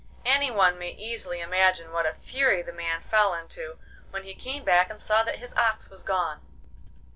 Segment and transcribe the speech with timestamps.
[0.25, 3.77] Any one may easily imagine what a fury the man fell into
[4.09, 6.41] when he came back and saw that his ox was gone.